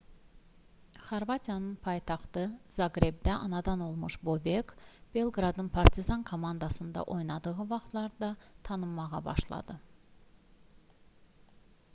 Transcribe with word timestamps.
xorvatiyanın 1.09 1.75
paytaxtı 1.87 2.45
zaqrebdə 2.77 3.35
anadan 3.49 3.83
olmuş 3.89 4.17
bobek 4.29 4.73
belqradın 5.17 5.69
partizan 5.77 6.25
komandasında 6.31 7.05
oynadığı 7.17 7.55
vaxtlarda 7.73 8.31
tanınmağa 8.71 9.23
başladı 9.31 9.79